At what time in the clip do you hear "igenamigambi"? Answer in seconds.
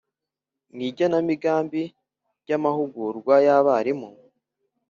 0.89-1.83